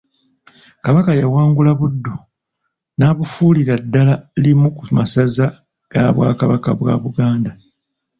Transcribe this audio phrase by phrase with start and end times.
[0.83, 2.15] Kabaka yawangula Buddu,
[2.97, 5.45] n'abufuulira ddala limu ku masaza
[5.91, 7.51] ga Bwakabaka bwa Buganda.